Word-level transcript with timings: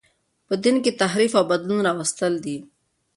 په 0.47 0.53
دین 0.63 0.75
کښي 0.83 0.91
تحریف 1.01 1.31
او 1.39 1.43
بدلون 1.51 1.79
راوستل 1.87 2.33
دي. 2.45 2.57